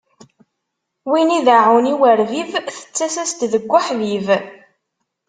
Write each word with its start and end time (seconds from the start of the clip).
Win 1.09 1.35
ideɛɛun 1.37 1.91
i 1.93 1.95
urbib, 2.09 2.49
tettas-as-d 2.75 3.39
deg 3.53 3.71
uḥbib. 3.77 4.27